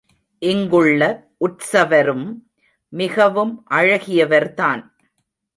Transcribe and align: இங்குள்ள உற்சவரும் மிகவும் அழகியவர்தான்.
இங்குள்ள 0.41 1.01
உற்சவரும் 1.37 2.25
மிகவும் 2.93 3.65
அழகியவர்தான். 3.71 4.81